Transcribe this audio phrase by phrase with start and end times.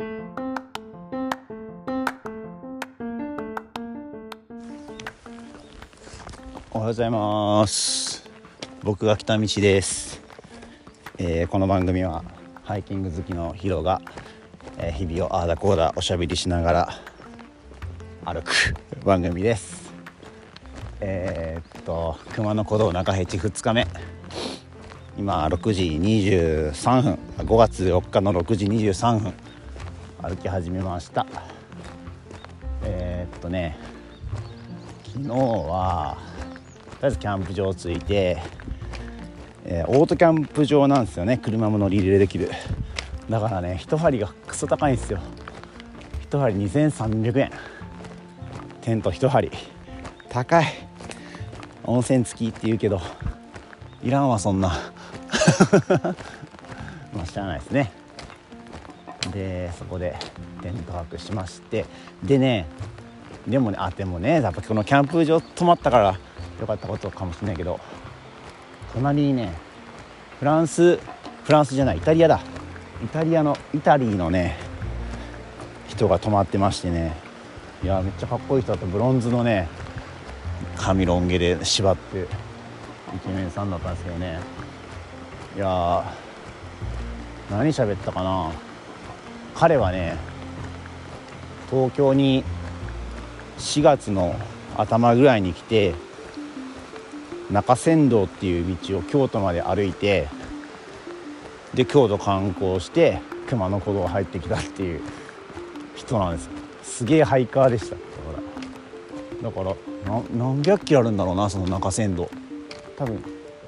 [0.00, 0.10] おはよ
[6.72, 8.22] うございます。
[8.84, 10.20] 僕が北道です、
[11.18, 12.22] えーこの番組は
[12.62, 14.00] ハイキング好きのヒロが、
[14.78, 16.88] えー日々をああだこうだおしゃべりしながら
[18.24, 18.52] 歩く
[19.04, 19.92] 番組です。
[21.00, 23.88] えーっと熊野古道中平地2日目。
[25.18, 27.18] 今6時23分。
[27.38, 29.34] 5月4日の6時23分。
[30.22, 31.26] 歩き始めました。
[32.82, 33.76] えーっとね
[35.14, 38.38] 昨日はとりあえずキャンプ場着いて、
[39.64, 41.38] えーオートキャンプ場なんですよね。
[41.38, 42.50] 車も乗り入れできる。
[43.30, 45.20] だからね一針がクソ高いんですよ。
[46.22, 47.52] 一針2300円。
[48.80, 49.50] テント一針。
[50.28, 50.66] 高い。
[51.84, 53.00] 温泉付きって言うけど
[54.02, 54.68] いらんわそんな。
[57.14, 57.97] まあしゃあないですね。
[59.38, 60.16] でそこで
[60.62, 61.84] テント泊しまして
[62.24, 62.66] でね
[63.46, 66.18] でもねあでもねやっぱこのキャンプ場泊まったから
[66.60, 67.78] よかったことかもしれないけど
[68.92, 69.52] 隣にね
[70.40, 72.40] フランスフランスじゃないイタリアだ。
[73.02, 74.56] イタリアのイタリーのね
[75.86, 77.16] 人が泊まってましてね。
[77.82, 78.86] いやめっちゃかっこいい人だった。
[78.86, 79.68] ブロンズのね
[80.76, 84.40] 髪ロン毛で縛ってイケメンさんだったんですけどね。
[85.56, 86.02] いやー
[87.50, 88.50] 何喋ったかな。
[89.58, 90.16] 彼はね
[91.68, 92.44] 東京に
[93.58, 94.36] 4月の
[94.76, 95.94] 頭ぐらいに来て
[97.50, 100.28] 中山道っていう道を京都まで歩いて
[101.74, 105.00] で京都観光して熊野古道入ってきたっていう
[105.96, 106.50] 人なんです。
[106.82, 107.96] すげえハイカーでした。
[107.96, 109.76] だからだか
[110.10, 112.30] ら何百キロあるんだろうなその中山道。
[112.96, 113.16] 多分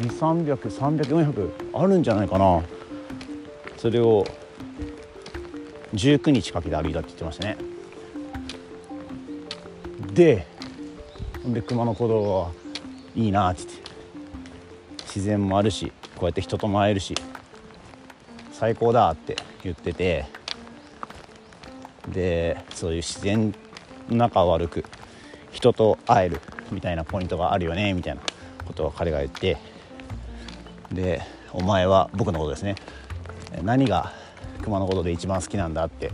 [0.00, 2.62] 2 3 0 0 3 0 0 4 0 0あるんじゃないかな。
[3.76, 4.26] それを
[5.94, 7.56] 19日かけて歩いたって言ってましたね。
[10.12, 10.46] で
[11.42, 12.50] ほんで熊野古道は
[13.14, 13.72] いいなってって。
[15.06, 17.14] 自然もあるしこうやって人とも会えるし
[18.52, 20.26] 最高だって言ってて。
[22.08, 23.52] でそういう自然
[24.08, 24.84] の中を歩く
[25.50, 26.40] 人と会える
[26.70, 28.20] みたいなポイントがあるよねみたいな
[28.64, 29.56] ことを彼が言って。
[30.92, 31.20] で
[31.52, 32.76] お前は僕のことですね。
[33.62, 34.12] 何が
[34.66, 36.10] 熊野古道で一番好きなんだって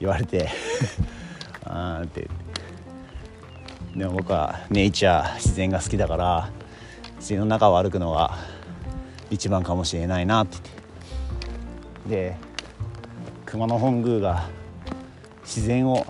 [0.00, 0.48] 言われて
[1.62, 2.28] あーって
[3.94, 6.50] でも僕はネイチャー自然が好きだから
[7.18, 8.38] 自然の中を歩くのが
[9.30, 10.56] 一番かもしれないなって
[12.08, 12.36] 言ってで
[13.44, 14.48] 熊野本宮が
[15.44, 16.04] 自然を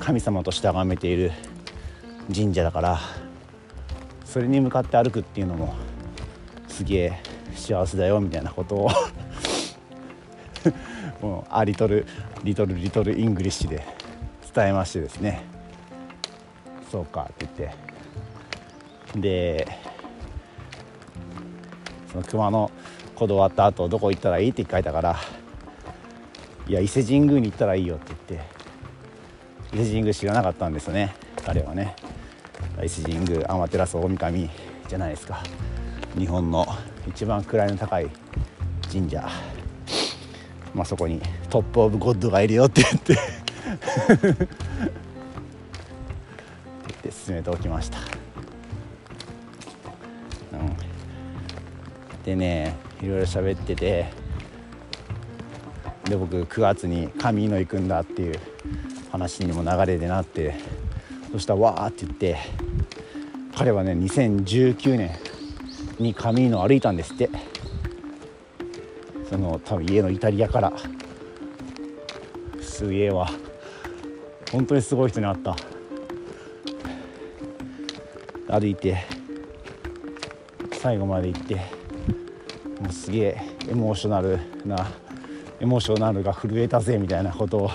[0.00, 1.30] 神様として崇めている
[2.34, 3.00] 神社だから
[4.24, 5.74] それに向かって歩くっていうのも
[6.68, 7.22] すげえ
[7.54, 8.90] 幸せだよみたいなことを
[11.26, 12.06] もうあリトル
[12.44, 13.84] リトルリトルイングリッシュで
[14.54, 15.42] 伝えましてですね。
[16.90, 17.72] そうかって言っ
[19.12, 19.20] て。
[19.20, 19.66] で
[22.12, 22.70] その熊の
[23.16, 25.16] 古道終わった後どこ行ったらいいって聞いたから
[26.68, 28.56] いや伊勢神宮に行ったらいいよって言って。
[29.72, 31.14] 伊勢神宮知らなかったんですよね
[31.44, 31.96] 彼はね。
[32.84, 34.50] 伊勢神宮天照大神
[34.88, 35.42] じゃないですか。
[36.16, 36.64] 日本の
[37.08, 38.08] 一番位の高い
[38.90, 39.28] 神社。
[40.76, 43.16] まあそこにトップオブゴッドがいるよって言って。
[44.06, 44.46] 言
[46.92, 47.98] って進めておきました、
[50.52, 50.76] うん、
[52.24, 54.26] でねいろいろ喋ってて。
[56.04, 58.38] で僕9月に上野行くんだっていう
[59.10, 60.54] 話にも流れでなって。
[61.32, 62.36] そしたらわーって言って。
[63.56, 65.10] 彼はね2019年
[65.98, 67.30] に上野歩いたんですって。
[69.36, 70.72] その多分家のイタリアから。
[72.62, 73.28] すげえわ。
[74.50, 75.54] 本当にすごい人に会った。
[78.48, 78.96] 歩いて
[80.72, 81.54] 最後まで行って
[82.80, 84.86] もうすげえエモーショナルな
[85.60, 87.70] エモーショナルが震えたぜみたいなことを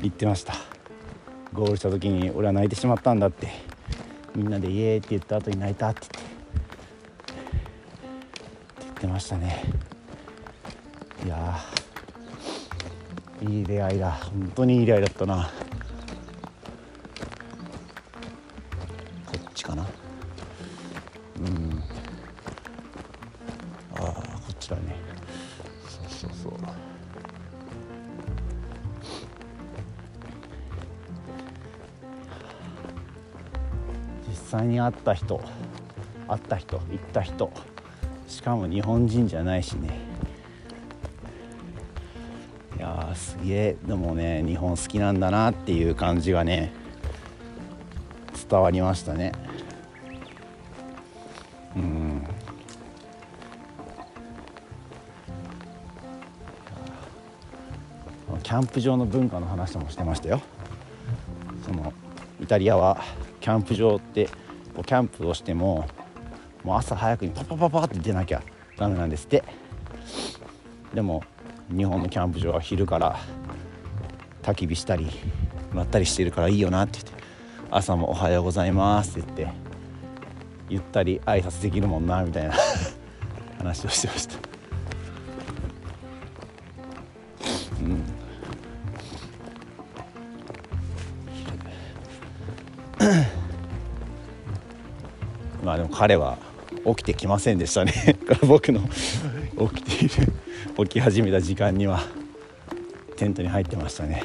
[0.00, 0.54] 言ってました。
[1.52, 3.48] ゴールした時に俺は泣いてしまったんだって。
[4.34, 6.30] みんなで「イエーイ」って言った後に泣いたって言って
[8.80, 9.77] 言ってましたね。
[13.48, 14.12] いい出会いだ。
[14.12, 15.50] 本当にいい出会いだったな。
[19.24, 19.82] こっちかな？
[19.82, 19.86] う
[21.40, 21.82] ん。
[23.94, 24.12] ああこ
[24.52, 24.96] っちだね。
[25.88, 26.52] そうそうそう。
[34.28, 35.40] 実際に会った人
[36.28, 37.50] 会った人行った人
[38.26, 40.06] しかも日本人じゃないしね。
[43.14, 43.76] すげえ。
[43.86, 46.72] でもね日本好きなんだなっていう感じがね
[48.48, 49.32] 伝わりましたね。
[51.76, 52.22] うん。
[58.42, 60.40] キャンプ場の文化の話もしてましたよ。
[61.66, 61.92] その
[62.40, 63.02] イタリアは
[63.40, 64.26] キャンプ場って
[64.74, 65.86] こうキャンプをしても
[66.64, 68.42] もう朝早くにパパパパって出なきゃ
[68.76, 69.44] ダメなんですって。
[70.94, 71.22] でも
[71.70, 73.18] 日本のキャンプ場は昼から
[74.42, 75.08] 焚き火したり
[75.72, 77.22] まったりしてるからいいよなって言って
[77.70, 79.68] 朝も「おはようございます」って言って
[80.70, 82.54] ゆったり挨拶できるもんなみたいな
[83.58, 84.34] 話をしてました。
[87.80, 88.04] うん。
[95.64, 96.38] まあでも彼は
[96.86, 97.92] 起きてきませんでしたね。
[98.46, 98.80] 僕の
[99.58, 100.32] 起きている
[100.84, 102.00] 起き始めた時間には
[103.16, 104.22] テントに入ってましたね。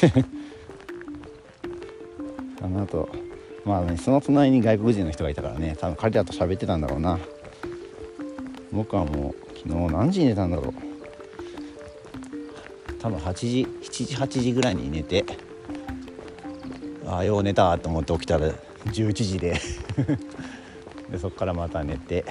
[2.62, 3.08] あの後
[3.64, 7.18] まあねその隣に外国人の人がいたからね多分彼らと喋ってたんだろうな。
[8.72, 10.74] 僕はもう昨日何時に寝たんだろう。
[13.00, 15.24] 多分8時7時8時ぐらいに寝て
[17.06, 18.52] ああよう寝たと思って起きたら
[18.86, 19.60] 11時で。
[21.10, 22.24] でそこからまた寝て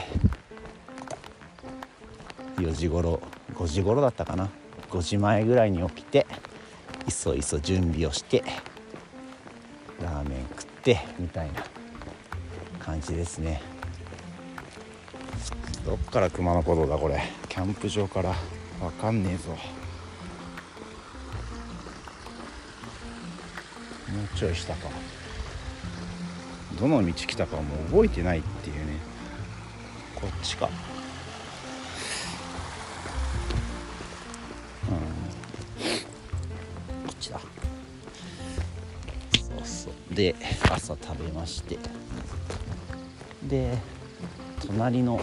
[2.58, 3.22] 4時頃
[3.54, 4.50] 5時頃だったかな。
[4.90, 6.26] 5時前ぐらいに起きて
[7.08, 8.44] いそいそ準備をして
[10.02, 11.64] ラーメン食ってみたいな
[12.80, 13.62] 感じですね。
[15.86, 17.22] どっから熊野古道だこれ。
[17.48, 18.30] キャンプ場から。
[18.30, 19.50] わかんねえぞ。
[19.50, 19.58] も
[24.34, 24.88] うちょい下か。
[26.80, 28.81] どの道来たかも覚えてないっていうね。
[30.16, 30.70] こっちか。
[34.90, 34.98] うん。
[37.06, 37.40] こっちだ。
[37.40, 37.46] そ
[39.62, 39.94] うそう。
[40.16, 40.34] で
[40.72, 41.78] 朝食べまして。
[43.44, 43.78] で
[44.66, 45.20] 隣の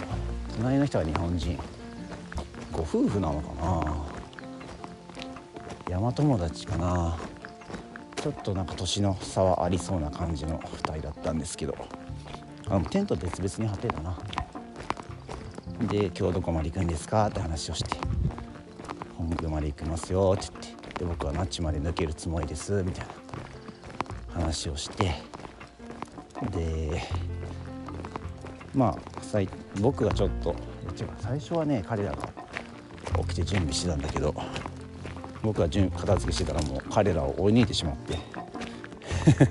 [0.57, 1.59] 隣の人は日本人。
[2.71, 4.05] ご夫婦なのかな。
[5.89, 7.17] 山友達かな。
[8.27, 11.77] ちょっとなんか年の差はありそうな感じの2人だったんですけど。
[12.69, 14.17] あのテント別々に張ってたな。
[15.83, 17.95] で今日どこまで行くんですかって話をして。
[19.17, 20.99] 本部まで行きますよって言って。
[20.99, 23.07] で僕はナッチまで抜けるつもりですみたい
[24.35, 25.13] な話をして。
[26.51, 27.01] で
[28.75, 29.47] まあ最
[29.79, 30.53] 僕がちょっと
[31.21, 32.27] 最初はね彼らが
[33.19, 34.35] 起きて準備してたんだけど。
[35.47, 38.17] 僕が順片付けしてたらもう彼らを追い抜いてしまって。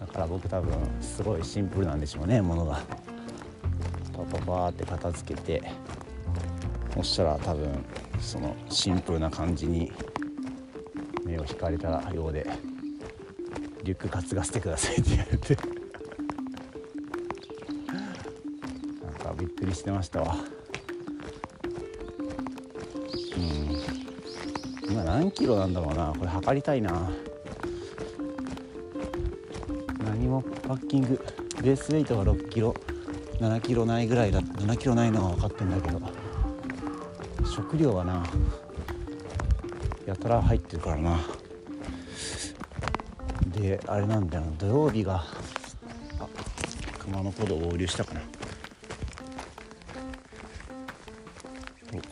[0.00, 2.80] だから僕多分すごいシンプルなんでしょうねものが。
[4.14, 5.62] パパパーって片付けて。
[6.94, 7.68] そしたら多分
[8.18, 9.92] そのシンプルな感じに
[11.26, 12.46] 目を引かれたようで
[13.84, 15.58] リュック担がせてくださいって言われて。
[19.04, 20.38] なんかびっくりしてましたわ。
[25.20, 26.14] 何キロなんだろうな。
[26.18, 27.10] これ測りたいな。
[30.02, 31.22] 何もパッキング。
[31.62, 32.74] ベースウェイトが6キロ。
[33.38, 34.40] 7キロないぐらいだ。
[34.40, 36.00] 7キロないのは分かってんだけど。
[37.44, 38.24] 食料はな
[40.06, 41.20] やたら入ってるからな。
[43.48, 44.44] であれなんだよ。
[44.56, 45.16] 土曜日が
[46.18, 46.26] あ
[46.98, 48.22] 熊野古道合流したかな。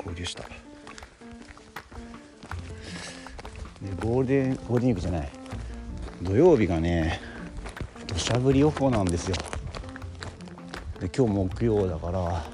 [0.04, 0.44] 合流した。
[3.82, 5.30] でゴールデンゴールデンウィークじゃない。
[6.22, 7.20] 土曜日がね
[8.06, 9.36] 土砂降り予報なんですよ。
[11.00, 12.44] で今日木曜だから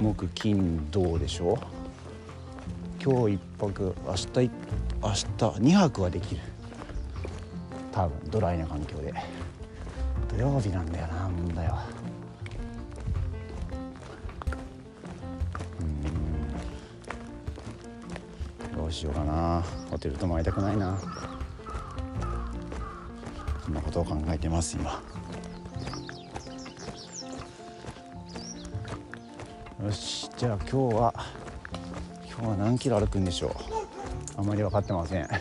[0.00, 1.58] 木金土でしょ。
[3.04, 4.50] 今日一泊明日明日
[5.02, 6.40] 2泊はできる。
[7.92, 9.12] 多分ドライな環境で。
[10.28, 11.86] 土曜日なんだよな問題は。
[18.92, 19.64] うしようかな。
[19.90, 21.00] ホテル泊まりたくないな。
[23.64, 25.02] そんなことを考えてます今。
[29.82, 31.14] よしじゃあ今日は
[32.28, 33.52] 今日は何キロ歩くんでしょう。
[34.36, 35.28] あまり分かってません。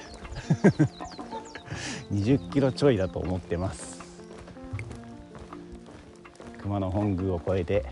[2.12, 4.00] 20キロちょいだと思ってます。
[6.62, 7.86] 熊野本宮を越えて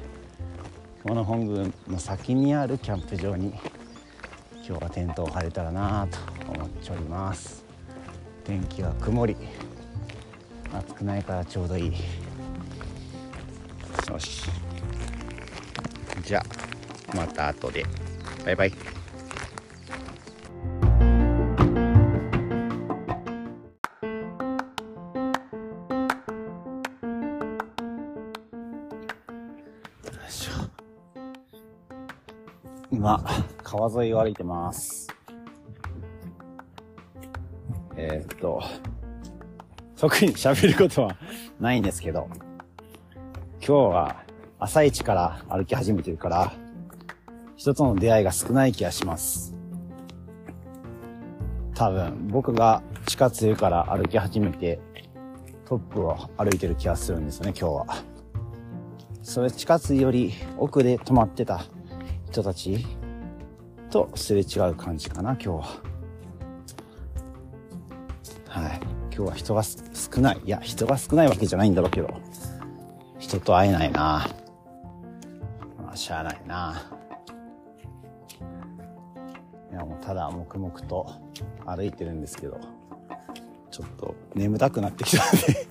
[1.04, 3.54] 熊野本宮の先にあるキャンプ場に
[4.70, 7.66] 今日はテントを張れたらなと思っております。
[8.44, 9.36] 天気が曇り。
[10.72, 11.92] 暑くないからちょうどいい。
[14.12, 14.44] よし。
[16.24, 16.44] じゃ
[17.12, 17.84] あまた後で。
[18.46, 18.74] バイバイ。
[32.92, 33.24] 今、
[33.70, 35.08] 川沿いを歩いてます。
[37.96, 38.64] えー、っと、
[39.96, 41.16] 特に喋ることは
[41.60, 42.28] ないんですけど、
[43.60, 44.24] 今日は
[44.58, 46.52] 朝一から歩き始めてるから、
[47.58, 49.54] 人との出会いが少ない気がします。
[51.76, 54.80] 多分、僕が地下強いから歩き始めて、
[55.66, 57.86] トップを歩いてる気がするんですね、今日は。
[59.22, 61.62] それ地下水より奥で止まってた
[62.32, 62.84] 人たち
[63.90, 65.82] とすれ違う感じかな、今日は。
[68.48, 68.80] はい。
[69.16, 70.42] 今日は人が少ない。
[70.46, 72.10] いや、人が少ないわけじゃないんだろうけど、
[73.20, 74.30] 人と会えないな。
[75.78, 76.90] まあ、しゃあないな。
[79.72, 81.12] いや、もうただ黙々と
[81.66, 82.60] 歩いてるんですけど、
[83.72, 85.68] ちょっと眠たくなってきたんで、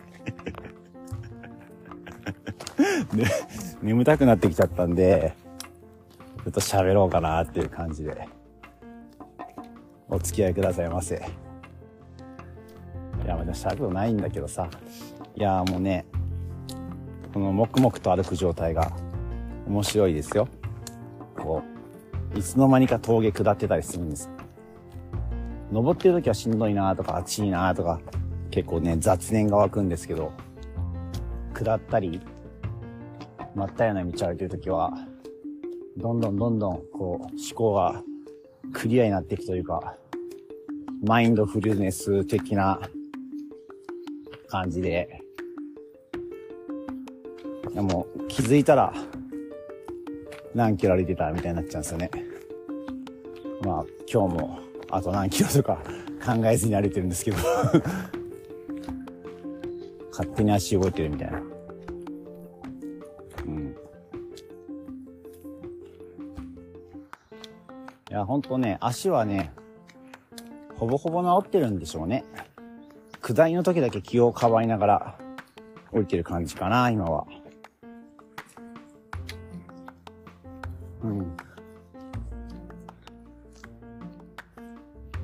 [3.82, 5.34] 眠たくなってきちゃったんで、
[6.48, 8.26] ちょっと喋ろうかなっていう感じで、
[10.08, 11.16] お付き合いくださいませ。
[13.22, 14.70] いや、まだ喋ることないんだけどさ、
[15.36, 16.06] いや、もうね、
[17.34, 18.90] この黙々と歩く状態が
[19.66, 20.48] 面白いですよ。
[21.36, 21.62] こ
[22.34, 24.30] う、いつの間にか峠下ってたりするんです。
[25.70, 28.00] 登ってる時はしんどいなとか暑いなとか
[28.50, 30.32] 結構ね雑念が湧くんですけど、
[31.52, 32.22] 下ったり、
[33.54, 34.94] まったような道歩いてる時は
[35.98, 38.04] どんどんどんどん、こう、思考が
[38.72, 39.96] クリアになっていくというか、
[41.04, 42.80] マインドフルネス的な
[44.46, 45.20] 感じで、
[47.74, 48.94] でも気づいたら
[50.54, 52.10] 何キロ歩いてたみたいになっちゃうんですよね。
[53.62, 54.58] まあ今日も
[54.90, 55.82] あと何キロとか
[56.24, 57.36] 考えずに歩いてるんですけど
[60.10, 61.47] 勝手に足動いてるみたいな。
[68.10, 69.52] いや、ほんとね、足はね、
[70.76, 72.24] ほぼほぼ治ってるんでしょうね。
[73.20, 75.18] 下りの時だけ気をかばいながら
[75.92, 77.26] 降りてる感じかな、今は。
[81.02, 81.20] うん。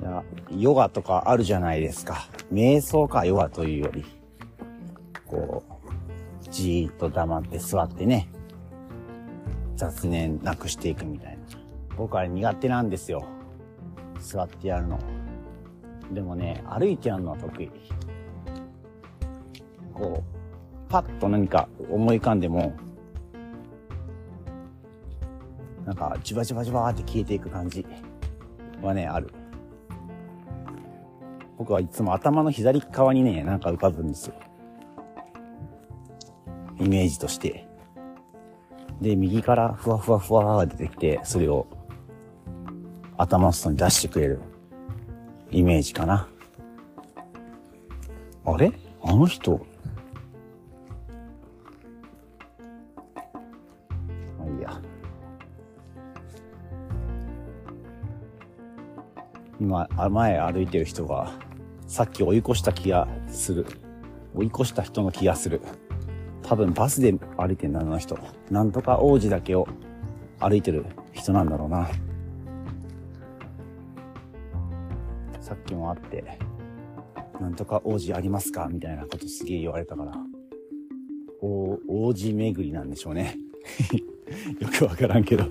[0.01, 2.27] いや、ヨガとかあるじゃないですか。
[2.53, 4.05] 瞑想か、ヨガというより。
[5.25, 8.29] こう、じーっと黙って座ってね、
[9.75, 11.64] 雑念なくしていくみたいな。
[11.97, 13.25] 僕あれ苦手なんですよ。
[14.19, 14.99] 座ってやるの。
[16.11, 17.71] でもね、歩いてやるのは得意。
[19.93, 22.73] こう、パッと何か思い浮かんでも、
[25.85, 27.85] なんか、じわじわじわって消えていく感じ
[28.81, 29.31] はね、ある。
[31.57, 34.35] 僕はいつも頭の左側にね、なんか浮かぶんですよ。
[36.79, 37.67] イメージとして。
[38.99, 41.67] で、右からふわふわふわが出てきて、それを
[43.17, 44.39] 頭の外に出してくれる
[45.51, 46.27] イメージかな。
[48.45, 48.71] あれ？
[49.01, 49.65] あの人？
[54.37, 54.81] まあいいや。
[59.59, 61.31] 今、前歩いてる人が、
[61.87, 63.65] さっき追い越した気がする。
[64.35, 65.61] 追い越した人の気がする。
[66.43, 68.19] 多分バスで歩いてんだ、あの人。
[68.51, 69.67] なんとか王子だけを
[70.39, 71.87] 歩いてる人なんだろうな。
[75.45, 76.39] さっきもあって、
[77.39, 78.67] なんとか王子ありますか？
[78.67, 80.11] みたいなことすげえ言われたから、
[81.39, 83.37] お王子巡りなんでしょうね。
[84.59, 85.43] よくわからんけど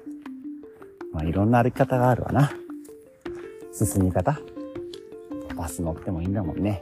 [1.12, 2.50] まあいろんな歩き方があるわな。
[3.70, 4.40] 進み方
[5.54, 6.80] バス乗ってもいいんだもんね。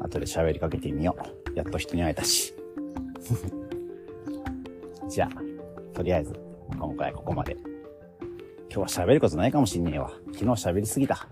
[0.00, 1.14] 後で喋りかけてみよ
[1.54, 1.54] う。
[1.54, 2.54] やっと人に会えたし。
[5.06, 5.45] じゃあ。
[5.96, 6.38] とりあえず、
[6.78, 7.56] 今回ここまで。
[8.70, 10.10] 今日は喋ることないかもしんねえわ。
[10.34, 11.26] 昨日喋りすぎた。